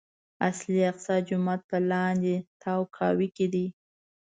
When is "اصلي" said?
0.49-0.79